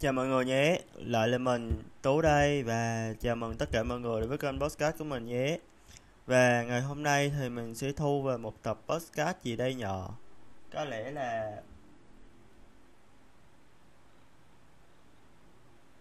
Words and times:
Chào 0.00 0.12
mọi 0.12 0.26
người 0.26 0.44
nhé, 0.44 0.80
lại 0.94 1.28
là 1.28 1.38
mình 1.38 1.82
Tú 2.02 2.20
đây 2.20 2.62
và 2.62 3.12
chào 3.20 3.36
mừng 3.36 3.56
tất 3.56 3.68
cả 3.72 3.82
mọi 3.82 4.00
người 4.00 4.20
đến 4.20 4.28
với 4.28 4.38
kênh 4.38 4.60
podcast 4.60 4.98
của 4.98 5.04
mình 5.04 5.26
nhé. 5.26 5.58
Và 6.26 6.62
ngày 6.62 6.80
hôm 6.80 7.02
nay 7.02 7.32
thì 7.38 7.48
mình 7.48 7.74
sẽ 7.74 7.92
thu 7.92 8.22
về 8.22 8.36
một 8.36 8.62
tập 8.62 8.78
podcast 8.86 9.36
gì 9.42 9.56
đây 9.56 9.74
nhỏ 9.74 10.14
Có 10.72 10.84
lẽ 10.84 11.10
là 11.10 11.56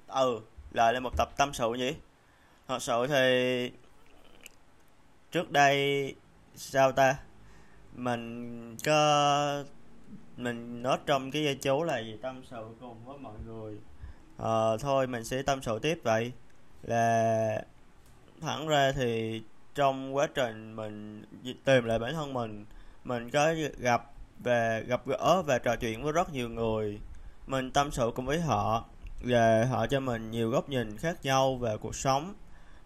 Ừ, 0.07 0.39
lại 0.71 0.93
là 0.93 0.99
một 0.99 1.17
tập 1.17 1.29
tâm 1.37 1.53
sự 1.53 1.69
nhỉ? 1.69 1.95
Thật 2.67 2.81
sự 2.81 3.07
thì 3.07 3.71
trước 5.31 5.51
đây 5.51 6.15
sao 6.55 6.91
ta? 6.91 7.17
Mình 7.95 8.77
có 8.85 9.63
mình 10.37 10.83
nói 10.83 10.97
trong 11.05 11.31
cái 11.31 11.43
dây 11.43 11.55
chú 11.55 11.83
là 11.83 11.99
gì? 11.99 12.17
Tâm 12.21 12.41
sự 12.49 12.65
cùng 12.79 13.05
với 13.05 13.17
mọi 13.17 13.35
người. 13.45 13.77
À, 14.37 14.77
thôi 14.79 15.07
mình 15.07 15.23
sẽ 15.23 15.41
tâm 15.41 15.61
sự 15.61 15.79
tiếp 15.79 15.99
vậy. 16.03 16.31
Là 16.83 17.61
thẳng 18.41 18.67
ra 18.67 18.91
thì 18.91 19.41
trong 19.75 20.15
quá 20.15 20.27
trình 20.35 20.75
mình 20.75 21.23
tìm 21.65 21.85
lại 21.85 21.99
bản 21.99 22.13
thân 22.13 22.33
mình 22.33 22.65
mình 23.03 23.29
có 23.29 23.53
gặp 23.79 24.11
và 24.39 24.79
gặp 24.79 25.07
gỡ 25.07 25.41
và 25.45 25.59
trò 25.59 25.75
chuyện 25.75 26.03
với 26.03 26.11
rất 26.11 26.33
nhiều 26.33 26.49
người. 26.49 26.99
Mình 27.47 27.71
tâm 27.71 27.91
sự 27.91 28.11
cùng 28.15 28.25
với 28.25 28.41
họ 28.41 28.85
và 29.23 29.65
họ 29.65 29.87
cho 29.87 29.99
mình 29.99 30.31
nhiều 30.31 30.49
góc 30.49 30.69
nhìn 30.69 30.97
khác 30.97 31.17
nhau 31.23 31.55
về 31.55 31.77
cuộc 31.77 31.95
sống. 31.95 32.33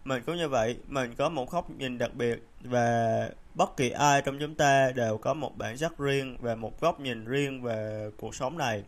Mình 0.04 0.24
cũng 0.26 0.38
như 0.38 0.50
vậy 0.50 0.78
mình 0.88 1.14
có 1.18 1.30
một 1.30 1.52
góc 1.52 1.70
nhìn 1.70 1.98
đặc 1.98 2.14
biệt 2.14 2.44
và 2.62 3.30
bất 3.56 3.78
kỳ 3.78 3.90
ai 3.90 4.22
trong 4.22 4.40
chúng 4.40 4.56
ta 4.56 4.92
đều 4.96 5.18
có 5.18 5.34
một 5.34 5.58
bản 5.58 5.78
sắc 5.78 5.98
riêng 5.98 6.38
và 6.42 6.56
một 6.56 6.82
góc 6.82 7.00
nhìn 7.00 7.26
riêng 7.26 7.64
về 7.64 8.10
cuộc 8.18 8.36
sống 8.36 8.58
này. 8.58 8.84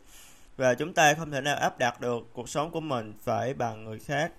Và 0.57 0.73
chúng 0.73 0.93
ta 0.93 1.13
không 1.13 1.31
thể 1.31 1.41
nào 1.41 1.55
áp 1.55 1.79
đặt 1.79 2.01
được 2.01 2.19
cuộc 2.33 2.49
sống 2.49 2.71
của 2.71 2.81
mình 2.81 3.13
phải 3.23 3.53
bằng 3.53 3.83
người 3.83 3.99
khác. 3.99 4.31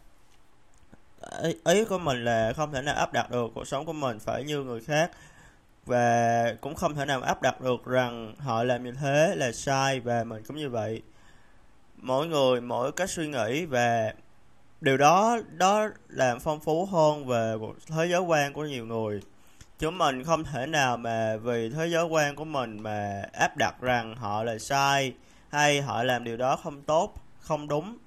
Ý, 1.43 1.55
ý 1.65 1.85
của 1.85 1.99
mình 1.99 2.25
là 2.25 2.53
không 2.57 2.73
thể 2.73 2.83
nào 2.83 2.95
áp 2.95 3.13
đặt 3.13 3.31
được 3.31 3.51
cuộc 3.55 3.69
sống 3.69 3.87
của 3.87 3.93
mình 3.93 4.19
phải 4.19 4.45
như 4.45 4.63
người 4.63 4.81
khác. 4.81 5.11
Và 5.87 6.45
cũng 6.61 6.75
không 6.75 6.95
thể 6.95 7.05
nào 7.05 7.23
áp 7.23 7.43
đặt 7.43 7.61
được 7.61 7.85
rằng 7.87 8.35
họ 8.39 8.63
làm 8.63 8.85
như 8.85 8.93
thế 8.93 9.35
là 9.37 9.53
sai 9.53 10.01
và 10.01 10.25
mình 10.25 10.43
cũng 10.49 10.57
như 10.57 10.69
vậy. 10.69 11.03
Mỗi 11.97 12.27
người 12.27 12.61
mỗi 12.61 12.93
cách 12.93 13.11
suy 13.11 13.29
nghĩ 13.29 13.65
và 13.65 14.15
điều 14.81 14.97
đó 14.97 15.39
đó 15.57 15.89
làm 16.09 16.41
phong 16.41 16.61
phú 16.61 16.87
hơn 16.87 17.27
về 17.27 17.55
thế 17.87 18.07
giới 18.07 18.21
quan 18.21 18.53
của 18.53 18.65
nhiều 18.65 18.87
người 18.87 19.21
chúng 19.79 19.99
mình 19.99 20.25
không 20.25 20.45
thể 20.45 20.67
nào 20.67 20.97
mà 20.97 21.37
vì 21.37 21.71
thế 21.71 21.87
giới 21.87 22.05
quan 22.05 22.37
của 22.37 22.45
mình 22.45 22.83
mà 22.83 23.23
áp 23.33 23.57
đặt 23.57 23.75
rằng 23.81 24.17
họ 24.17 24.43
là 24.43 24.59
sai 24.59 25.15
hay 25.49 25.83
họ 25.83 26.03
làm 26.03 26.25
điều 26.25 26.37
đó 26.37 26.57
không 26.57 26.83
tốt 26.83 27.15
không 27.41 27.69
đúng. 27.69 27.99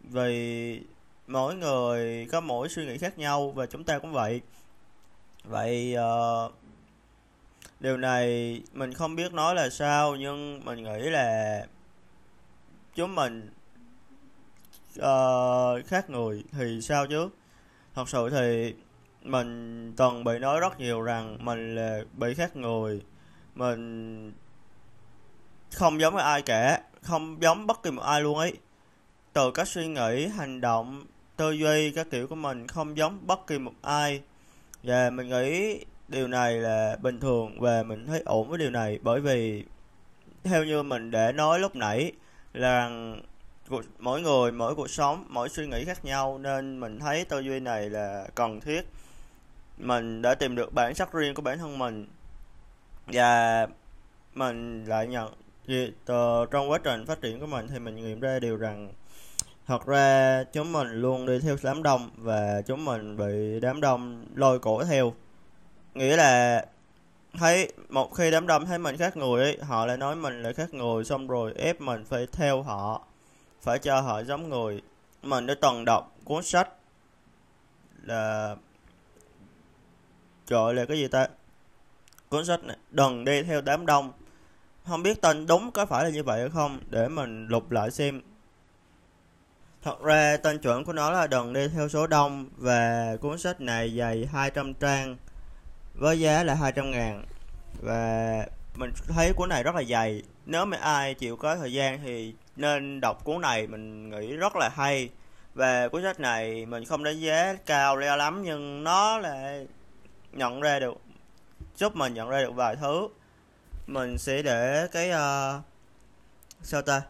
Vì 0.00 0.80
mỗi 1.26 1.54
người 1.54 2.26
có 2.32 2.40
mỗi 2.40 2.68
suy 2.68 2.86
nghĩ 2.86 2.98
khác 2.98 3.18
nhau 3.18 3.50
và 3.50 3.66
chúng 3.66 3.84
ta 3.84 3.98
cũng 3.98 4.12
vậy. 4.12 4.40
Vậy 5.44 5.96
uh, 5.96 6.52
điều 7.80 7.96
này 7.96 8.60
mình 8.72 8.94
không 8.94 9.16
biết 9.16 9.32
nói 9.32 9.54
là 9.54 9.70
sao 9.70 10.16
nhưng 10.16 10.64
mình 10.64 10.82
nghĩ 10.82 11.10
là 11.10 11.66
chúng 12.94 13.14
mình 13.14 13.50
uh, 14.98 15.86
khác 15.86 16.10
người 16.10 16.44
thì 16.52 16.80
sao 16.80 17.06
chứ? 17.06 17.28
Thật 17.94 18.08
sự 18.08 18.30
thì 18.30 18.74
mình 19.24 19.92
từng 19.96 20.24
bị 20.24 20.38
nói 20.38 20.60
rất 20.60 20.80
nhiều 20.80 21.02
rằng 21.02 21.44
mình 21.44 21.74
là 21.74 22.00
bị 22.12 22.34
khác 22.34 22.56
người. 22.56 23.02
Mình 23.54 24.32
không 25.72 26.00
giống 26.00 26.16
ai 26.16 26.42
cả, 26.42 26.80
không 27.02 27.42
giống 27.42 27.66
bất 27.66 27.82
kỳ 27.82 27.90
một 27.90 28.02
ai 28.02 28.20
luôn 28.20 28.38
ấy. 28.38 28.52
Từ 29.32 29.50
cách 29.50 29.68
suy 29.68 29.86
nghĩ, 29.86 30.26
hành 30.26 30.60
động, 30.60 31.04
tư 31.36 31.50
duy 31.50 31.90
các 31.90 32.06
kiểu 32.10 32.26
của 32.26 32.34
mình 32.34 32.66
không 32.66 32.96
giống 32.96 33.26
bất 33.26 33.46
kỳ 33.46 33.58
một 33.58 33.72
ai. 33.82 34.22
Và 34.82 35.10
mình 35.10 35.28
nghĩ 35.28 35.78
điều 36.08 36.28
này 36.28 36.52
là 36.52 36.96
bình 37.02 37.20
thường 37.20 37.60
và 37.60 37.82
mình 37.82 38.06
thấy 38.06 38.22
ổn 38.24 38.48
với 38.48 38.58
điều 38.58 38.70
này 38.70 38.98
bởi 39.02 39.20
vì 39.20 39.64
theo 40.44 40.64
như 40.64 40.82
mình 40.82 41.10
để 41.10 41.32
nói 41.32 41.58
lúc 41.58 41.76
nãy 41.76 42.12
là 42.52 42.90
mỗi 43.98 44.20
người, 44.20 44.52
mỗi 44.52 44.74
cuộc 44.74 44.90
sống, 44.90 45.24
mỗi 45.28 45.48
suy 45.48 45.66
nghĩ 45.66 45.84
khác 45.84 46.04
nhau 46.04 46.38
nên 46.38 46.80
mình 46.80 46.98
thấy 46.98 47.24
tư 47.24 47.40
duy 47.40 47.60
này 47.60 47.90
là 47.90 48.26
cần 48.34 48.60
thiết 48.60 48.82
mình 49.78 50.22
đã 50.22 50.34
tìm 50.34 50.56
được 50.56 50.74
bản 50.74 50.94
sắc 50.94 51.12
riêng 51.12 51.34
của 51.34 51.42
bản 51.42 51.58
thân 51.58 51.78
mình. 51.78 52.06
Và 53.06 53.66
mình 54.34 54.84
lại 54.84 55.06
nhận 55.06 55.32
từ 56.04 56.46
trong 56.50 56.70
quá 56.70 56.78
trình 56.84 57.06
phát 57.06 57.20
triển 57.20 57.40
của 57.40 57.46
mình 57.46 57.68
thì 57.68 57.78
mình 57.78 57.96
nghiệm 57.96 58.20
ra 58.20 58.38
điều 58.38 58.56
rằng 58.56 58.92
thật 59.66 59.86
ra 59.86 60.44
chúng 60.52 60.72
mình 60.72 60.88
luôn 60.88 61.26
đi 61.26 61.38
theo 61.40 61.56
đám 61.62 61.82
đông 61.82 62.10
và 62.16 62.62
chúng 62.66 62.84
mình 62.84 63.16
bị 63.16 63.60
đám 63.60 63.80
đông 63.80 64.26
lôi 64.34 64.58
cổ 64.58 64.84
theo. 64.84 65.14
Nghĩa 65.94 66.16
là 66.16 66.66
thấy 67.38 67.72
một 67.88 68.14
khi 68.14 68.30
đám 68.30 68.46
đông 68.46 68.66
thấy 68.66 68.78
mình 68.78 68.96
khác 68.96 69.16
người 69.16 69.42
ấy, 69.42 69.58
họ 69.62 69.86
lại 69.86 69.96
nói 69.96 70.16
mình 70.16 70.42
là 70.42 70.52
khác 70.52 70.74
người, 70.74 71.04
xong 71.04 71.26
rồi 71.26 71.52
ép 71.56 71.80
mình 71.80 72.04
phải 72.04 72.26
theo 72.32 72.62
họ, 72.62 73.04
phải 73.62 73.78
cho 73.78 74.00
họ 74.00 74.22
giống 74.22 74.48
người. 74.48 74.82
Mình 75.22 75.46
đã 75.46 75.54
từng 75.62 75.84
đọc 75.84 76.16
cuốn 76.24 76.42
sách 76.42 76.68
là 78.02 78.56
gọi 80.48 80.74
là 80.74 80.84
cái 80.84 80.98
gì 80.98 81.08
ta? 81.08 81.28
Cuốn 82.28 82.44
sách 82.44 82.64
này, 82.64 82.76
đừng 82.90 83.24
đi 83.24 83.42
theo 83.42 83.60
đám 83.60 83.86
đông. 83.86 84.12
Không 84.86 85.02
biết 85.02 85.22
tên 85.22 85.46
đúng 85.46 85.70
có 85.70 85.86
phải 85.86 86.04
là 86.04 86.10
như 86.10 86.22
vậy 86.22 86.40
hay 86.40 86.50
không, 86.50 86.80
để 86.90 87.08
mình 87.08 87.46
lục 87.46 87.70
lại 87.70 87.90
xem. 87.90 88.22
Thật 89.82 90.02
ra, 90.02 90.36
tên 90.36 90.58
chuẩn 90.58 90.84
của 90.84 90.92
nó 90.92 91.10
là 91.10 91.26
đừng 91.26 91.52
đi 91.52 91.68
theo 91.68 91.88
số 91.88 92.06
đông, 92.06 92.48
và 92.56 93.16
cuốn 93.20 93.38
sách 93.38 93.60
này 93.60 93.96
dày 93.98 94.28
200 94.32 94.74
trang, 94.74 95.16
với 95.94 96.20
giá 96.20 96.44
là 96.44 96.54
200 96.54 96.90
ngàn. 96.90 97.24
Và 97.82 98.46
mình 98.74 98.90
thấy 99.08 99.32
cuốn 99.32 99.48
này 99.48 99.62
rất 99.62 99.74
là 99.74 99.82
dày. 99.82 100.22
Nếu 100.46 100.64
mà 100.64 100.76
ai 100.76 101.14
chịu 101.14 101.36
có 101.36 101.56
thời 101.56 101.72
gian 101.72 102.00
thì 102.04 102.34
nên 102.56 103.00
đọc 103.00 103.24
cuốn 103.24 103.40
này, 103.40 103.66
mình 103.66 104.10
nghĩ 104.10 104.36
rất 104.36 104.56
là 104.56 104.68
hay. 104.68 105.08
Và 105.54 105.88
cuốn 105.88 106.02
sách 106.02 106.20
này 106.20 106.66
mình 106.66 106.84
không 106.84 107.04
đánh 107.04 107.20
giá 107.20 107.54
cao 107.66 107.96
leo 107.96 108.16
lắm, 108.16 108.42
nhưng 108.42 108.84
nó 108.84 109.18
là 109.18 109.62
nhận 110.36 110.60
ra 110.60 110.78
được 110.78 110.94
giúp 111.76 111.96
mình 111.96 112.14
nhận 112.14 112.28
ra 112.28 112.40
được 112.40 112.54
vài 112.54 112.76
thứ. 112.76 113.08
Mình 113.86 114.18
sẽ 114.18 114.42
để 114.42 114.88
cái 114.92 115.10
uh, 115.10 115.62
sao 116.62 116.82
ta? 116.82 117.02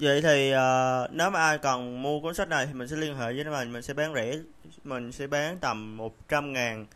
Vậy 0.00 0.22
thì 0.22 0.54
uh, 0.54 1.12
nếu 1.12 1.30
mà 1.30 1.40
ai 1.40 1.58
cần 1.58 2.02
mua 2.02 2.20
cuốn 2.20 2.34
sách 2.34 2.48
này 2.48 2.66
thì 2.66 2.72
mình 2.72 2.88
sẽ 2.88 2.96
liên 2.96 3.16
hệ 3.16 3.32
với 3.32 3.44
mình 3.44 3.72
mình 3.72 3.82
sẽ 3.82 3.94
bán 3.94 4.14
rẻ 4.14 4.38
mình 4.84 5.12
sẽ 5.12 5.26
bán 5.26 5.58
tầm 5.58 5.96
100 5.96 6.52
ngàn. 6.52 6.86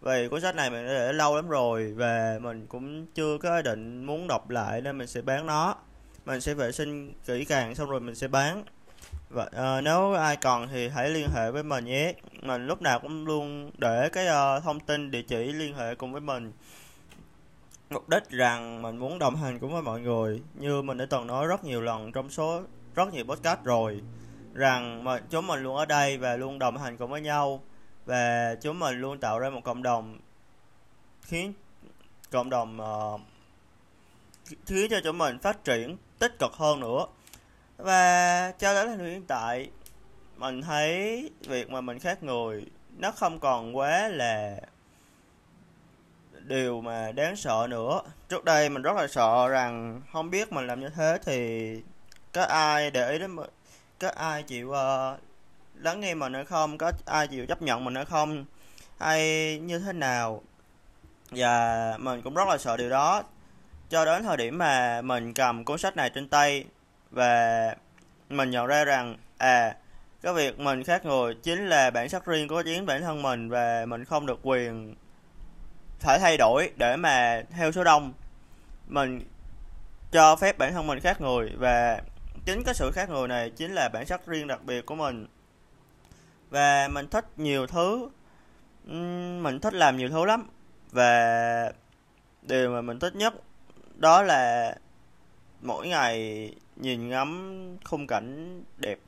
Vì 0.00 0.28
cuốn 0.28 0.40
sách 0.40 0.54
này 0.54 0.70
mình 0.70 0.86
đã 0.86 0.92
để 0.92 1.12
lâu 1.12 1.36
lắm 1.36 1.48
rồi 1.48 1.92
và 1.92 2.38
mình 2.40 2.66
cũng 2.66 3.06
chưa 3.06 3.38
có 3.38 3.56
ý 3.56 3.62
định 3.62 4.06
muốn 4.06 4.26
đọc 4.28 4.50
lại 4.50 4.80
nên 4.80 4.98
mình 4.98 5.06
sẽ 5.06 5.22
bán 5.22 5.46
nó. 5.46 5.76
Mình 6.24 6.40
sẽ 6.40 6.54
vệ 6.54 6.72
sinh 6.72 7.12
kỹ 7.26 7.44
càng 7.44 7.74
xong 7.74 7.90
rồi 7.90 8.00
mình 8.00 8.14
sẽ 8.14 8.28
bán 8.28 8.64
và 9.30 9.42
uh, 9.42 9.52
ờ, 9.52 9.80
nếu 9.80 10.12
ai 10.12 10.36
cần 10.36 10.68
thì 10.72 10.88
hãy 10.88 11.10
liên 11.10 11.28
hệ 11.34 11.50
với 11.50 11.62
mình 11.62 11.84
nhé. 11.84 12.14
Mình 12.42 12.66
lúc 12.66 12.82
nào 12.82 13.00
cũng 13.00 13.26
luôn 13.26 13.70
để 13.78 14.08
cái 14.12 14.26
uh, 14.26 14.62
thông 14.62 14.80
tin 14.80 15.10
địa 15.10 15.22
chỉ 15.22 15.52
liên 15.52 15.74
hệ 15.74 15.94
cùng 15.94 16.12
với 16.12 16.20
mình. 16.20 16.52
Mục 17.90 18.08
đích 18.08 18.30
rằng 18.30 18.82
mình 18.82 18.96
muốn 18.96 19.18
đồng 19.18 19.36
hành 19.36 19.58
cùng 19.58 19.72
với 19.72 19.82
mọi 19.82 20.00
người 20.00 20.42
như 20.54 20.82
mình 20.82 20.98
đã 20.98 21.06
từng 21.10 21.26
nói 21.26 21.46
rất 21.46 21.64
nhiều 21.64 21.80
lần 21.80 22.12
trong 22.12 22.30
số 22.30 22.62
rất 22.94 23.12
nhiều 23.12 23.24
podcast 23.24 23.64
rồi 23.64 24.00
rằng 24.54 25.04
mà 25.04 25.20
chúng 25.30 25.46
mình 25.46 25.62
luôn 25.62 25.76
ở 25.76 25.86
đây 25.86 26.18
và 26.18 26.36
luôn 26.36 26.58
đồng 26.58 26.76
hành 26.76 26.96
cùng 26.96 27.10
với 27.10 27.20
nhau 27.20 27.62
và 28.06 28.54
chúng 28.62 28.78
mình 28.78 29.00
luôn 29.00 29.18
tạo 29.18 29.38
ra 29.38 29.50
một 29.50 29.60
cộng 29.64 29.82
đồng 29.82 30.18
khiến 31.22 31.52
cộng 32.30 32.50
đồng 32.50 32.80
uh, 32.80 33.20
khiến 34.66 34.90
cho 34.90 35.00
chúng 35.04 35.18
mình 35.18 35.38
phát 35.38 35.64
triển 35.64 35.96
tích 36.18 36.38
cực 36.38 36.52
hơn 36.52 36.80
nữa 36.80 37.06
và 37.82 38.52
cho 38.58 38.74
đến 38.74 38.88
thời 38.88 38.96
điểm 38.96 39.06
hiện 39.06 39.26
tại 39.26 39.70
mình 40.36 40.62
thấy 40.62 41.30
việc 41.40 41.70
mà 41.70 41.80
mình 41.80 41.98
khác 41.98 42.22
người 42.22 42.66
nó 42.98 43.10
không 43.10 43.40
còn 43.40 43.76
quá 43.76 44.08
là 44.08 44.56
điều 46.44 46.80
mà 46.80 47.12
đáng 47.12 47.36
sợ 47.36 47.66
nữa. 47.70 48.00
Trước 48.28 48.44
đây 48.44 48.68
mình 48.68 48.82
rất 48.82 48.96
là 48.96 49.06
sợ 49.06 49.48
rằng 49.48 50.02
không 50.12 50.30
biết 50.30 50.52
mình 50.52 50.66
làm 50.66 50.80
như 50.80 50.88
thế 50.88 51.18
thì 51.24 51.70
có 52.32 52.42
ai 52.42 52.90
để 52.90 53.10
ý 53.10 53.18
đến 53.18 53.36
mình 53.36 53.50
có 53.98 54.08
ai 54.16 54.42
chịu 54.42 54.68
uh, 54.68 55.20
lắng 55.74 56.00
nghe 56.00 56.14
mình 56.14 56.34
hay 56.34 56.44
không 56.44 56.78
có 56.78 56.92
ai 57.06 57.28
chịu 57.28 57.46
chấp 57.46 57.62
nhận 57.62 57.84
mình 57.84 57.94
hay 57.94 58.04
không 58.04 58.44
hay 58.98 59.58
như 59.58 59.78
thế 59.78 59.92
nào. 59.92 60.42
Và 61.30 61.94
mình 61.98 62.22
cũng 62.22 62.34
rất 62.34 62.48
là 62.48 62.58
sợ 62.58 62.76
điều 62.76 62.90
đó. 62.90 63.22
Cho 63.90 64.04
đến 64.04 64.22
thời 64.22 64.36
điểm 64.36 64.58
mà 64.58 65.02
mình 65.02 65.34
cầm 65.34 65.64
cuốn 65.64 65.78
sách 65.78 65.96
này 65.96 66.10
trên 66.14 66.28
tay 66.28 66.64
và 67.10 67.74
mình 68.28 68.50
nhận 68.50 68.66
ra 68.66 68.84
rằng 68.84 69.16
à 69.38 69.76
cái 70.22 70.34
việc 70.34 70.60
mình 70.60 70.84
khác 70.84 71.04
người 71.04 71.34
chính 71.34 71.68
là 71.68 71.90
bản 71.90 72.08
sắc 72.08 72.26
riêng 72.26 72.48
của 72.48 72.62
chính 72.62 72.86
bản 72.86 73.02
thân 73.02 73.22
mình 73.22 73.48
và 73.48 73.86
mình 73.86 74.04
không 74.04 74.26
được 74.26 74.40
quyền 74.42 74.94
phải 76.00 76.18
thay 76.18 76.36
đổi 76.36 76.72
để 76.76 76.96
mà 76.96 77.42
theo 77.50 77.72
số 77.72 77.84
đông. 77.84 78.12
Mình 78.86 79.20
cho 80.12 80.36
phép 80.36 80.58
bản 80.58 80.72
thân 80.72 80.86
mình 80.86 81.00
khác 81.00 81.20
người 81.20 81.52
và 81.58 82.00
chính 82.44 82.62
cái 82.64 82.74
sự 82.74 82.90
khác 82.94 83.10
người 83.10 83.28
này 83.28 83.50
chính 83.50 83.72
là 83.72 83.88
bản 83.88 84.06
sắc 84.06 84.26
riêng 84.26 84.46
đặc 84.46 84.64
biệt 84.64 84.86
của 84.86 84.94
mình. 84.94 85.26
Và 86.50 86.88
mình 86.88 87.08
thích 87.08 87.26
nhiều 87.36 87.66
thứ 87.66 88.08
mình 89.42 89.60
thích 89.60 89.74
làm 89.74 89.96
nhiều 89.96 90.08
thứ 90.08 90.24
lắm. 90.24 90.50
Và 90.90 91.72
điều 92.42 92.70
mà 92.70 92.80
mình 92.80 92.98
thích 92.98 93.14
nhất 93.16 93.34
đó 93.96 94.22
là 94.22 94.74
mỗi 95.60 95.88
ngày 95.88 96.50
nhìn 96.80 97.08
ngắm 97.08 97.76
khung 97.84 98.06
cảnh 98.06 98.62
đẹp. 98.76 98.98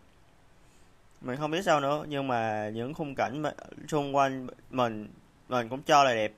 Mình 1.21 1.37
không 1.37 1.51
biết 1.51 1.63
sao 1.65 1.81
nữa, 1.81 2.05
nhưng 2.09 2.29
mà 2.29 2.71
những 2.75 2.95
khung 2.95 3.15
cảnh 3.15 3.43
xung 3.89 4.17
quanh 4.17 4.47
mình 4.71 5.09
mình 5.49 5.69
cũng 5.69 5.83
cho 5.83 6.05
là 6.05 6.15
đẹp. 6.15 6.33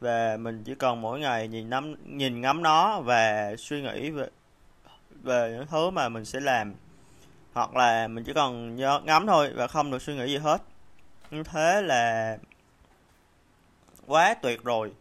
Và 0.00 0.36
mình 0.36 0.62
chỉ 0.64 0.74
cần 0.74 1.00
mỗi 1.00 1.20
ngày 1.20 1.48
nhìn 1.48 1.70
ngắm 1.70 1.94
nhìn 2.16 2.40
ngắm 2.40 2.62
nó 2.62 3.00
và 3.00 3.56
suy 3.58 3.82
nghĩ 3.82 4.10
về 4.10 4.28
về 5.22 5.50
những 5.56 5.66
thứ 5.66 5.90
mà 5.90 6.08
mình 6.08 6.24
sẽ 6.24 6.40
làm. 6.40 6.74
Hoặc 7.52 7.76
là 7.76 8.08
mình 8.08 8.24
chỉ 8.24 8.32
cần 8.32 8.76
ngắm 9.04 9.26
thôi 9.26 9.52
và 9.54 9.66
không 9.66 9.90
được 9.90 10.02
suy 10.02 10.14
nghĩ 10.14 10.26
gì 10.26 10.38
hết. 10.38 10.62
Như 11.30 11.42
thế 11.42 11.82
là 11.82 12.38
quá 14.06 14.34
tuyệt 14.34 14.64
rồi. 14.64 14.92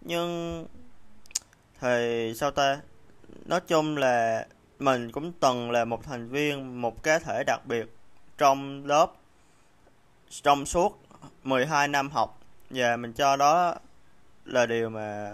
Nhưng, 0.00 0.66
thì 1.80 2.32
sao 2.36 2.50
ta? 2.50 2.80
Nói 3.46 3.60
chung 3.60 3.96
là 3.96 4.46
mình 4.78 5.12
cũng 5.12 5.32
từng 5.32 5.70
là 5.70 5.84
một 5.84 6.04
thành 6.04 6.28
viên 6.28 6.80
một 6.82 7.02
cá 7.02 7.18
thể 7.18 7.44
đặc 7.46 7.60
biệt 7.66 7.86
trong 8.38 8.86
lớp 8.86 9.12
trong 10.42 10.66
suốt 10.66 11.00
12 11.44 11.88
năm 11.88 12.10
học. 12.10 12.38
Và 12.70 12.96
mình 12.96 13.12
cho 13.12 13.36
đó 13.36 13.74
là 14.44 14.66
điều 14.66 14.90
mà 14.90 15.32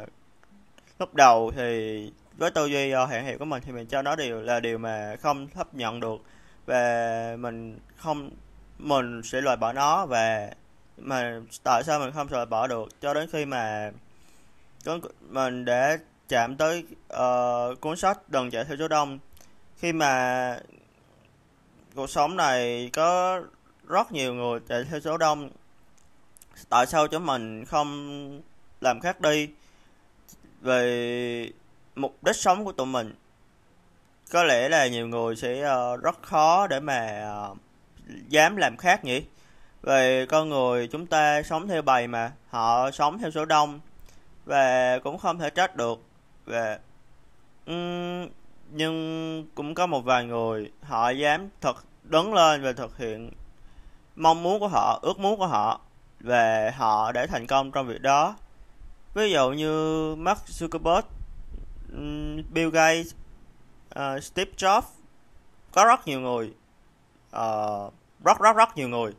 lúc 0.98 1.14
đầu 1.14 1.52
thì 1.56 2.12
với 2.38 2.50
tư 2.50 2.66
duy 2.66 2.90
do 2.90 3.06
hạn 3.06 3.24
hiệu 3.24 3.38
của 3.38 3.44
mình 3.44 3.62
thì 3.66 3.72
mình 3.72 3.86
cho 3.86 4.02
đó 4.02 4.16
điều 4.16 4.40
là 4.40 4.60
điều 4.60 4.78
mà 4.78 5.16
không 5.22 5.48
chấp 5.48 5.74
nhận 5.74 6.00
được. 6.00 6.16
Và 6.66 7.36
mình 7.38 7.78
không 7.96 8.30
mình 8.78 9.22
sẽ 9.22 9.40
loại 9.40 9.56
bỏ 9.56 9.72
nó 9.72 10.06
và 10.06 10.50
mà 10.98 11.40
tại 11.64 11.82
sao 11.84 12.00
mình 12.00 12.12
không 12.12 12.28
loại 12.30 12.46
bỏ 12.46 12.66
được? 12.66 12.88
Cho 13.00 13.14
đến 13.14 13.28
khi 13.32 13.44
mà 13.44 13.90
mình 15.20 15.64
để 15.64 15.98
chạm 16.28 16.56
tới 16.56 16.84
uh, 17.12 17.80
cuốn 17.80 17.96
sách 17.96 18.18
đừng 18.28 18.50
chạy 18.50 18.64
theo 18.64 18.76
số 18.76 18.88
đông 18.88 19.18
khi 19.76 19.92
mà 19.92 20.58
cuộc 21.94 22.10
sống 22.10 22.36
này 22.36 22.90
có 22.92 23.40
rất 23.88 24.12
nhiều 24.12 24.34
người 24.34 24.60
chạy 24.68 24.84
theo 24.84 25.00
số 25.00 25.16
đông 25.16 25.50
tại 26.68 26.86
sao 26.86 27.08
chúng 27.08 27.26
mình 27.26 27.64
không 27.64 28.42
làm 28.80 29.00
khác 29.00 29.20
đi 29.20 29.48
về 30.60 31.50
mục 31.94 32.16
đích 32.22 32.36
sống 32.36 32.64
của 32.64 32.72
tụi 32.72 32.86
mình 32.86 33.14
có 34.32 34.44
lẽ 34.44 34.68
là 34.68 34.86
nhiều 34.86 35.08
người 35.08 35.36
sẽ 35.36 35.70
uh, 35.94 36.02
rất 36.02 36.22
khó 36.22 36.66
để 36.66 36.80
mà 36.80 37.28
uh, 37.50 37.58
dám 38.28 38.56
làm 38.56 38.76
khác 38.76 39.04
nhỉ 39.04 39.24
về 39.82 40.26
con 40.26 40.48
người 40.48 40.88
chúng 40.88 41.06
ta 41.06 41.42
sống 41.42 41.68
theo 41.68 41.82
bầy 41.82 42.06
mà 42.06 42.32
họ 42.48 42.90
sống 42.90 43.18
theo 43.18 43.30
số 43.30 43.44
đông 43.44 43.80
và 44.44 44.98
cũng 44.98 45.18
không 45.18 45.38
thể 45.38 45.50
trách 45.50 45.76
được 45.76 45.98
về. 46.46 46.78
um, 47.66 48.28
nhưng 48.70 49.46
cũng 49.54 49.74
có 49.74 49.86
một 49.86 50.00
vài 50.04 50.24
người 50.24 50.70
họ 50.82 51.10
dám 51.10 51.48
thật 51.60 51.76
đứng 52.02 52.34
lên 52.34 52.62
và 52.62 52.72
thực 52.72 52.98
hiện 52.98 53.30
mong 54.16 54.42
muốn 54.42 54.60
của 54.60 54.68
họ 54.68 54.98
ước 55.02 55.18
muốn 55.18 55.38
của 55.38 55.46
họ 55.46 55.80
về 56.20 56.70
họ 56.76 57.12
để 57.12 57.26
thành 57.26 57.46
công 57.46 57.72
trong 57.72 57.86
việc 57.86 58.02
đó. 58.02 58.36
Ví 59.14 59.32
dụ 59.32 59.50
như 59.50 60.14
Mark 60.14 60.40
Zuckerberg 60.46 61.02
Bill 62.52 62.70
Gates 62.70 63.14
uh, 63.98 64.24
Steve 64.24 64.52
Jobs 64.56 64.82
có 65.72 65.84
rất 65.84 66.06
nhiều 66.06 66.20
người 66.20 66.50
uh, 67.36 67.92
rất 68.24 68.38
rất 68.40 68.56
rất 68.56 68.76
nhiều 68.76 68.88
người. 68.88 69.12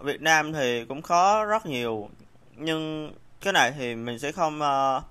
Việt 0.00 0.22
Nam 0.22 0.52
thì 0.52 0.84
cũng 0.84 1.02
có 1.02 1.44
rất 1.44 1.66
nhiều 1.66 2.08
nhưng 2.56 3.12
cái 3.40 3.52
này 3.52 3.72
thì 3.78 3.94
mình 3.94 4.18
sẽ 4.18 4.32
không 4.32 4.60
uh, 4.60 5.02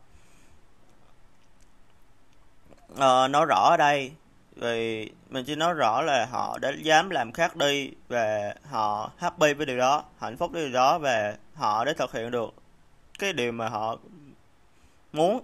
Ờ, 2.97 3.25
uh, 3.25 3.31
nói 3.31 3.45
rõ 3.45 3.69
ở 3.69 3.77
đây. 3.77 4.11
Vì 4.55 5.09
mình 5.29 5.45
chỉ 5.45 5.55
nói 5.55 5.73
rõ 5.73 6.01
là 6.01 6.25
họ 6.25 6.57
đã 6.61 6.71
dám 6.81 7.09
làm 7.09 7.31
khác 7.31 7.55
đi 7.55 7.91
và 8.07 8.55
họ 8.69 9.11
happy 9.17 9.53
với 9.53 9.65
điều 9.65 9.77
đó 9.77 10.03
hạnh 10.19 10.37
phúc 10.37 10.51
với 10.51 10.63
điều 10.63 10.73
đó 10.73 10.99
và 10.99 11.35
họ 11.55 11.85
đã 11.85 11.93
thực 11.97 12.13
hiện 12.13 12.31
được 12.31 12.53
cái 13.19 13.33
điều 13.33 13.51
mà 13.51 13.69
họ 13.69 13.97
muốn. 15.13 15.43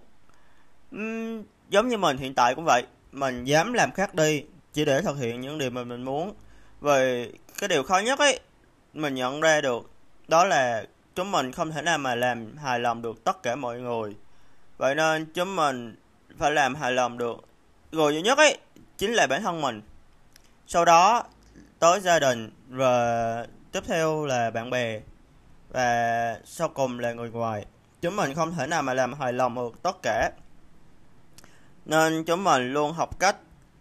Uhm, 0.96 1.44
giống 1.70 1.88
như 1.88 1.98
mình 1.98 2.18
hiện 2.18 2.34
tại 2.34 2.56
cũng 2.56 2.66
vậy. 2.66 2.84
Mình 3.12 3.44
dám 3.44 3.74
làm 3.74 3.92
khác 3.92 4.16
đi 4.16 4.44
chỉ 4.74 4.86
để 4.86 5.02
thực 5.02 5.18
hiện 5.18 5.42
những 5.42 5.58
điều 5.58 5.70
mà 5.70 5.84
mình 5.84 6.04
muốn. 6.04 6.34
Về 6.82 7.32
cái 7.58 7.68
điều 7.68 7.84
khó 7.84 8.00
nhất 8.00 8.20
ấy 8.20 8.40
mình 8.94 9.16
nhận 9.16 9.42
ra 9.42 9.62
được 9.62 9.90
đó 10.28 10.46
là 10.46 10.86
chúng 11.16 11.32
mình 11.32 11.52
không 11.52 11.72
thể 11.72 11.82
nào 11.82 11.98
mà 11.98 12.16
làm 12.16 12.58
hài 12.58 12.80
lòng 12.80 13.02
được 13.02 13.24
tất 13.24 13.44
cả 13.44 13.56
mọi 13.56 13.80
người. 13.80 14.16
Vậy 14.78 14.96
nên 14.96 15.26
chúng 15.34 15.56
mình 15.56 15.96
phải 16.38 16.52
làm 16.52 16.76
hài 16.76 16.92
lòng 16.92 17.18
được. 17.18 17.38
Người 17.92 18.14
duy 18.14 18.22
nhất 18.22 18.38
ấy 18.38 18.58
chính 18.98 19.14
là 19.14 19.28
bản 19.28 19.42
thân 19.42 19.62
mình. 19.62 19.82
Sau 20.68 20.86
đó, 20.86 21.24
tới 21.80 22.00
gia 22.00 22.20
đình 22.20 22.52
và 22.70 23.46
tiếp 23.72 23.84
theo 23.88 24.26
là 24.26 24.52
bạn 24.52 24.70
bè, 24.70 25.00
và 25.70 26.40
sau 26.46 26.70
cùng 26.70 27.00
là 27.00 27.14
người 27.14 27.30
ngoài. 27.30 27.66
Chúng 28.02 28.16
mình 28.16 28.36
không 28.36 28.56
thể 28.56 28.68
nào 28.68 28.82
mà 28.82 28.94
làm 28.94 29.14
hài 29.14 29.34
lòng 29.34 29.56
được 29.56 29.84
tất 29.84 29.98
cả. 30.04 30.32
Nên 31.86 32.24
chúng 32.24 32.44
mình 32.44 32.74
luôn 32.74 32.94
học 32.94 33.20
cách 33.20 33.36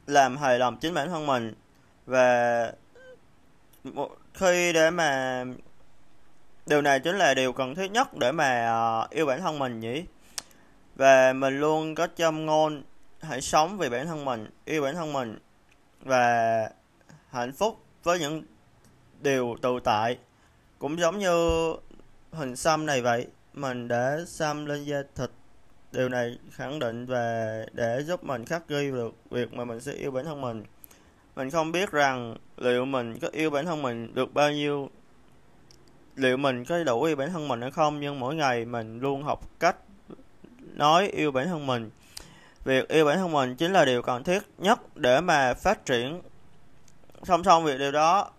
làm 0.06 0.37
hài 0.37 0.59
lòng 0.59 0.77
chính 0.77 0.95
bản 0.95 1.09
thân 1.09 1.27
mình. 1.27 1.55
Và 2.06 2.73
khi 4.35 4.73
để 4.73 4.91
mà, 4.91 5.45
điều 6.67 6.83
này 6.83 7.00
chính 7.00 7.19
là 7.19 7.35
điều 7.35 7.53
cần 7.53 7.75
thiết 7.75 7.91
nhất 7.91 8.09
để 8.17 8.33
mà 8.33 8.67
ờ, 8.67 9.06
yêu 9.11 9.27
bản 9.27 9.41
thân 9.41 9.59
mình 9.59 9.81
nhỉ? 9.81 10.05
Và 10.99 11.33
mình 11.33 11.61
luôn 11.61 11.95
có 11.95 12.09
châm 12.17 12.47
ngôn, 12.47 12.83
hãy 13.21 13.41
sống 13.41 13.79
vì 13.79 13.89
bản 13.89 14.06
thân 14.06 14.25
mình, 14.25 14.50
yêu 14.65 14.83
bản 14.83 14.95
thân 14.95 15.12
mình 15.12 15.39
và 16.00 16.71
hạnh 17.31 17.53
phúc 17.53 17.81
với 18.03 18.19
những 18.19 18.43
điều 19.21 19.56
tự 19.62 19.81
tại. 19.85 20.19
Cũng 20.79 20.99
giống 20.99 21.19
như 21.19 21.75
hình 22.33 22.56
xăm 22.56 22.87
này 22.87 23.03
vậy, 23.03 23.27
mình 23.55 23.89
đã 23.89 24.19
xăm 24.27 24.67
lên 24.67 24.85
da 24.85 25.03
thịt. 25.15 25.31
Điều 25.93 26.09
này 26.09 26.39
khẳng 26.50 26.79
định 26.79 27.06
và 27.06 27.56
để 27.73 28.03
giúp 28.03 28.25
mình 28.25 28.45
khắc 28.45 28.69
ghi 28.69 28.91
được 28.91 29.15
việc 29.31 29.55
mà 29.55 29.65
mình 29.65 29.81
sẽ 29.81 29.93
yêu 29.93 30.11
bản 30.11 30.25
thân 30.25 30.41
mình. 30.41 30.65
Mình 31.37 31.50
không 31.50 31.73
biết 31.73 31.91
rằng 31.91 32.37
liệu 32.56 32.85
mình 32.85 33.19
có 33.19 33.29
yêu 33.33 33.50
bản 33.50 33.67
thân 33.67 33.83
mình 33.83 34.14
được 34.14 34.35
bao 34.35 34.52
nhiêu, 34.52 34.90
liệu 36.17 36.37
mình 36.37 36.64
có 36.64 36.85
đủ 36.85 37.02
yêu 37.02 37.17
bản 37.17 37.33
thân 37.33 37.49
mình 37.49 37.61
hay 37.61 37.71
không, 37.71 38.00
nhưng 38.00 38.21
mỗi 38.21 38.35
ngày 38.35 38.64
mình 38.64 39.00
luôn 39.00 39.23
học 39.23 39.40
cách 39.61 39.76
nói 40.78 41.08
yêu 41.08 41.30
bản 41.30 41.49
thân 41.49 41.66
mình. 41.66 41.90
Việc 42.64 42.88
yêu 42.88 43.04
bản 43.04 43.18
thân 43.18 43.32
mình 43.32 43.56
chính 43.56 43.73
là 43.73 43.85
điều 43.85 44.02
cần 44.02 44.25
thiết 44.25 44.42
nhất 44.58 44.97
để 44.97 45.20
mà 45.20 45.54
phát 45.54 45.87
triển. 45.87 46.23
Song 47.23 47.44
song 47.44 47.64
việc 47.64 47.78
điều 47.78 47.92
đó 47.92 48.30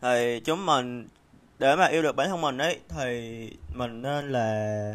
thì 0.00 0.40
chúng 0.44 0.66
mình 0.66 1.08
để 1.58 1.76
mà 1.76 1.86
yêu 1.86 2.02
được 2.02 2.16
bản 2.16 2.28
thân 2.28 2.40
mình 2.40 2.58
ấy 2.58 2.80
thì 2.88 3.50
mình 3.74 4.02
nên 4.02 4.32
là 4.32 4.94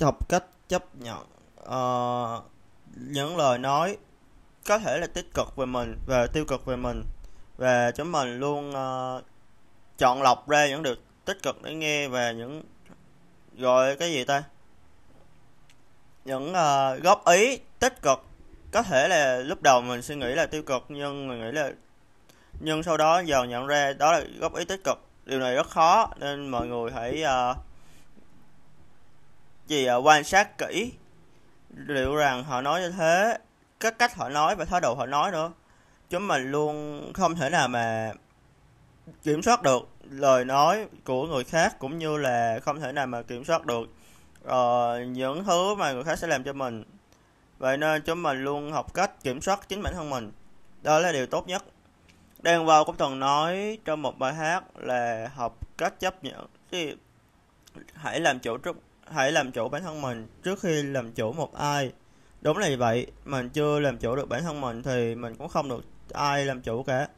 học 0.00 0.28
cách 0.28 0.44
chấp 0.68 0.84
nhận 0.94 1.26
uh, 1.62 2.44
những 2.96 3.36
lời 3.36 3.58
nói 3.58 3.96
có 4.66 4.78
thể 4.78 4.98
là 4.98 5.06
tích 5.06 5.34
cực 5.34 5.56
về 5.56 5.66
mình 5.66 5.98
và 6.06 6.26
tiêu 6.26 6.44
cực 6.44 6.66
về 6.66 6.76
mình. 6.76 7.02
Và 7.56 7.90
chúng 7.90 8.12
mình 8.12 8.38
luôn 8.38 8.70
uh, 8.70 9.24
chọn 9.98 10.22
lọc 10.22 10.48
ra 10.48 10.68
những 10.68 10.82
điều 10.82 10.94
tích 11.24 11.42
cực 11.42 11.62
để 11.62 11.74
nghe 11.74 12.08
và 12.08 12.32
những 12.32 12.62
gọi 13.58 13.96
cái 13.96 14.12
gì 14.12 14.24
ta? 14.24 14.44
Những 16.24 16.50
uh, 16.50 17.02
góp 17.02 17.24
ý 17.26 17.58
tích 17.78 18.02
cực. 18.02 18.24
Có 18.72 18.82
thể 18.82 19.08
là 19.08 19.36
lúc 19.36 19.62
đầu 19.62 19.80
mình 19.80 20.02
suy 20.02 20.16
nghĩ 20.16 20.34
là 20.34 20.46
tiêu 20.46 20.62
cực 20.62 20.84
nhưng 20.88 21.28
mình 21.28 21.40
nghĩ 21.40 21.52
là 21.52 21.70
nhưng 22.60 22.82
sau 22.82 22.96
đó 22.96 23.20
dần 23.20 23.48
nhận 23.48 23.66
ra 23.66 23.92
đó 23.92 24.12
là 24.12 24.24
góp 24.38 24.54
ý 24.54 24.64
tích 24.64 24.84
cực. 24.84 24.98
Điều 25.24 25.38
này 25.38 25.54
rất 25.54 25.70
khó 25.70 26.10
nên 26.16 26.48
mọi 26.48 26.66
người 26.66 26.90
hãy 26.94 27.24
uh, 27.24 27.56
gì 29.66 29.88
uh, 29.90 30.06
quan 30.06 30.24
sát 30.24 30.58
kỹ 30.58 30.92
liệu 31.76 32.16
rằng 32.16 32.44
họ 32.44 32.60
nói 32.60 32.80
như 32.80 32.90
thế 32.90 33.38
cái 33.80 33.92
cách 33.92 34.14
họ 34.14 34.28
nói 34.28 34.56
và 34.56 34.64
thái 34.64 34.80
độ 34.80 34.94
họ 34.94 35.06
nói 35.06 35.32
nữa. 35.32 35.52
Chúng 36.10 36.28
mình 36.28 36.50
luôn 36.50 37.12
không 37.14 37.34
thể 37.34 37.50
nào 37.50 37.68
mà 37.68 38.12
kiểm 39.22 39.42
soát 39.42 39.62
được 39.62 39.88
lời 40.10 40.44
nói 40.44 40.86
của 41.04 41.26
người 41.26 41.44
khác 41.44 41.78
cũng 41.78 41.98
như 41.98 42.16
là 42.16 42.60
không 42.62 42.80
thể 42.80 42.92
nào 42.92 43.06
mà 43.06 43.22
kiểm 43.22 43.44
soát 43.44 43.66
được 43.66 43.88
uh, 44.44 45.08
những 45.08 45.44
thứ 45.44 45.74
mà 45.74 45.92
người 45.92 46.04
khác 46.04 46.18
sẽ 46.18 46.26
làm 46.26 46.44
cho 46.44 46.52
mình. 46.52 46.84
Vậy 47.58 47.76
nên 47.76 48.02
chúng 48.02 48.22
mình 48.22 48.44
luôn 48.44 48.72
học 48.72 48.94
cách 48.94 49.22
kiểm 49.22 49.40
soát 49.40 49.68
chính 49.68 49.82
bản 49.82 49.94
thân 49.94 50.10
mình. 50.10 50.32
Đó 50.82 50.98
là 50.98 51.12
điều 51.12 51.26
tốt 51.26 51.48
nhất. 51.48 51.64
Đan 52.38 52.66
vào 52.66 52.84
cũng 52.84 52.96
từng 52.96 53.18
nói 53.20 53.78
trong 53.84 54.02
một 54.02 54.18
bài 54.18 54.34
hát 54.34 54.64
là 54.76 55.30
học 55.34 55.58
cách 55.78 56.00
chấp 56.00 56.24
nhận 56.24 56.46
thì 56.70 56.96
hãy 57.94 58.20
làm 58.20 58.38
chủ 58.38 58.56
trước 58.56 58.76
hãy 59.10 59.32
làm 59.32 59.52
chủ 59.52 59.68
bản 59.68 59.82
thân 59.82 60.02
mình 60.02 60.26
trước 60.42 60.60
khi 60.60 60.82
làm 60.82 61.12
chủ 61.12 61.32
một 61.32 61.54
ai. 61.54 61.92
Đúng 62.40 62.58
là 62.58 62.68
như 62.68 62.76
vậy 62.76 63.06
mình 63.24 63.48
chưa 63.48 63.80
làm 63.80 63.98
chủ 63.98 64.16
được 64.16 64.28
bản 64.28 64.42
thân 64.42 64.60
mình 64.60 64.82
thì 64.82 65.14
mình 65.14 65.34
cũng 65.34 65.48
không 65.48 65.68
được 65.68 65.84
ai 66.12 66.44
làm 66.44 66.60
chủ 66.60 66.82
cả. 66.82 67.08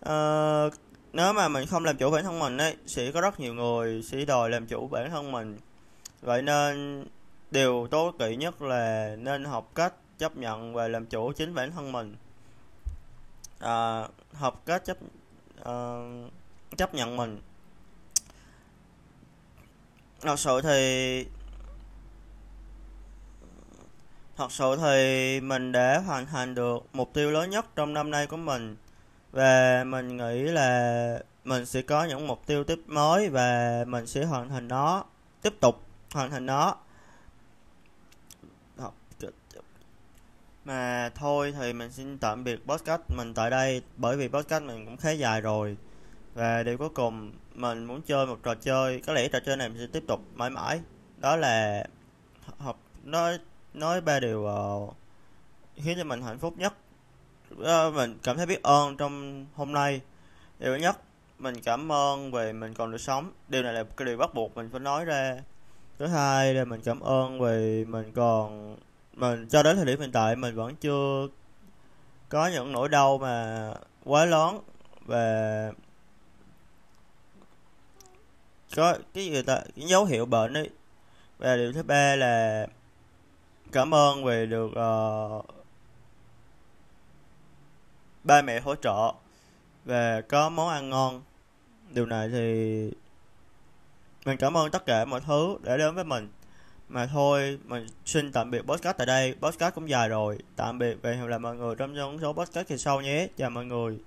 Ờ, 0.00 0.70
nếu 1.12 1.32
mà 1.32 1.48
mình 1.48 1.66
không 1.66 1.84
làm 1.84 1.96
chủ 1.96 2.10
bản 2.10 2.24
thân 2.24 2.38
mình 2.38 2.58
ấy 2.58 2.76
sẽ 2.86 3.10
có 3.12 3.20
rất 3.20 3.40
nhiều 3.40 3.54
người 3.54 4.02
sẽ 4.02 4.24
đòi 4.24 4.50
làm 4.50 4.66
chủ 4.66 4.88
bản 4.88 5.10
thân 5.10 5.32
mình. 5.32 5.58
Vậy 6.20 6.42
nên 6.42 7.04
điều 7.50 7.88
tối 7.90 8.12
kỵ 8.18 8.36
nhất 8.36 8.62
là 8.62 9.16
nên 9.18 9.44
học 9.44 9.70
cách 9.74 9.94
chấp 10.18 10.36
nhận 10.36 10.74
và 10.74 10.88
làm 10.88 11.06
chủ 11.06 11.32
chính 11.32 11.54
bản 11.54 11.72
thân 11.72 11.92
mình. 11.92 12.16
À, 13.60 14.08
học 14.32 14.62
cách 14.66 14.84
chấp 14.84 14.96
uh, 15.60 16.32
chấp 16.76 16.94
nhận 16.94 17.16
mình. 17.16 17.40
Thật 20.20 20.38
sự 20.38 20.60
thì 20.62 21.26
thật 24.36 24.52
sự 24.52 24.76
thì 24.76 25.40
mình 25.40 25.72
đã 25.72 25.98
hoàn 26.06 26.26
thành 26.26 26.54
được 26.54 26.86
mục 26.92 27.10
tiêu 27.14 27.30
lớn 27.30 27.50
nhất 27.50 27.66
trong 27.76 27.94
năm 27.94 28.10
nay 28.10 28.26
của 28.26 28.36
mình 28.36 28.76
và 29.32 29.84
mình 29.84 30.16
nghĩ 30.16 30.42
là 30.42 31.18
mình 31.44 31.66
sẽ 31.66 31.82
có 31.82 32.04
những 32.04 32.26
mục 32.26 32.46
tiêu 32.46 32.64
tiếp 32.64 32.80
mới 32.86 33.28
và 33.28 33.84
mình 33.86 34.06
sẽ 34.06 34.24
hoàn 34.24 34.48
thành 34.48 34.68
nó 34.68 35.04
tiếp 35.42 35.54
tục 35.60 35.82
hoàn 36.12 36.30
thành 36.30 36.46
nó. 36.46 36.76
Mà 40.64 41.10
thôi 41.14 41.54
thì 41.58 41.72
mình 41.72 41.92
xin 41.92 42.18
tạm 42.18 42.44
biệt 42.44 42.60
podcast 42.66 43.00
mình 43.16 43.34
tại 43.34 43.50
đây 43.50 43.82
bởi 43.96 44.16
vì 44.16 44.28
podcast 44.28 44.62
mình 44.62 44.84
cũng 44.84 44.96
khá 44.96 45.10
dài 45.10 45.40
rồi. 45.40 45.76
Và 46.34 46.62
điều 46.62 46.78
cuối 46.78 46.88
cùng 46.88 47.32
mình 47.54 47.84
muốn 47.84 48.02
chơi 48.02 48.26
một 48.26 48.38
trò 48.42 48.54
chơi 48.54 49.00
có 49.06 49.12
lẽ 49.12 49.28
trò 49.28 49.38
chơi 49.46 49.56
này 49.56 49.68
mình 49.68 49.78
sẽ 49.78 49.86
tiếp 49.92 50.04
tục 50.08 50.20
mãi 50.34 50.50
mãi. 50.50 50.80
Đó 51.18 51.36
là 51.36 51.86
học 52.58 52.78
nói 53.04 53.38
nói 53.74 54.00
ba 54.00 54.20
điều 54.20 54.40
uh, 54.40 54.94
khiến 55.76 55.98
cho 55.98 56.04
mình 56.04 56.22
hạnh 56.22 56.38
phúc 56.38 56.54
nhất 56.58 56.74
uh, 57.52 57.94
mình 57.94 58.18
cảm 58.22 58.36
thấy 58.36 58.46
biết 58.46 58.62
ơn 58.62 58.96
trong 58.96 59.46
hôm 59.54 59.72
nay. 59.72 60.00
Điều 60.58 60.76
nhất 60.76 60.98
mình 61.38 61.54
cảm 61.64 61.92
ơn 61.92 62.32
về 62.32 62.52
mình 62.52 62.74
còn 62.74 62.90
được 62.90 62.98
sống. 62.98 63.32
Điều 63.48 63.62
này 63.62 63.72
là 63.72 63.84
cái 63.96 64.06
điều 64.06 64.18
bắt 64.18 64.34
buộc 64.34 64.56
mình 64.56 64.68
phải 64.70 64.80
nói 64.80 65.04
ra. 65.04 65.36
Thứ 65.98 66.06
hai 66.06 66.54
là 66.54 66.64
mình 66.64 66.80
cảm 66.84 67.00
ơn 67.00 67.40
vì 67.40 67.84
mình 67.84 68.12
còn 68.12 68.76
mình 69.14 69.48
cho 69.48 69.62
đến 69.62 69.76
thời 69.76 69.86
điểm 69.86 70.00
hiện 70.00 70.12
tại 70.12 70.36
mình 70.36 70.54
vẫn 70.54 70.76
chưa 70.76 71.28
có 72.28 72.46
những 72.46 72.72
nỗi 72.72 72.88
đau 72.88 73.18
mà 73.18 73.68
quá 74.04 74.24
lớn 74.24 74.60
và 75.06 75.70
có 78.76 78.98
cái 79.14 79.24
gì 79.24 79.42
ta 79.42 79.60
cái 79.76 79.86
dấu 79.86 80.04
hiệu 80.04 80.26
bệnh 80.26 80.54
ấy. 80.54 80.70
Và 81.38 81.56
điều 81.56 81.72
thứ 81.72 81.82
ba 81.82 82.16
là 82.16 82.66
cảm 83.72 83.94
ơn 83.94 84.24
vì 84.24 84.46
được 84.46 84.66
uh, 84.66 85.46
ba 88.24 88.42
mẹ 88.42 88.60
hỗ 88.60 88.74
trợ 88.74 89.12
và 89.84 90.20
có 90.20 90.48
món 90.48 90.68
ăn 90.68 90.90
ngon. 90.90 91.22
Điều 91.90 92.06
này 92.06 92.28
thì 92.28 92.90
mình 94.26 94.36
cảm 94.36 94.56
ơn 94.56 94.70
tất 94.70 94.86
cả 94.86 95.04
mọi 95.04 95.20
thứ 95.20 95.56
đã 95.62 95.76
đến 95.76 95.94
với 95.94 96.04
mình. 96.04 96.28
Mà 96.88 97.06
thôi, 97.06 97.58
mình 97.64 97.86
xin 98.04 98.32
tạm 98.32 98.50
biệt 98.50 98.62
podcast 98.62 98.96
tại 98.96 99.06
đây. 99.06 99.34
Podcast 99.40 99.74
cũng 99.74 99.88
dài 99.88 100.08
rồi. 100.08 100.38
Tạm 100.56 100.78
biệt 100.78 100.96
và 101.02 101.10
hẹn 101.10 101.20
gặp 101.20 101.26
lại 101.26 101.38
mọi 101.38 101.56
người 101.56 101.74
trong 101.74 101.94
những 101.94 102.18
số 102.20 102.32
podcast 102.32 102.68
kỳ 102.68 102.78
sau 102.78 103.00
nhé. 103.00 103.28
Chào 103.36 103.50
mọi 103.50 103.64
người. 103.64 103.98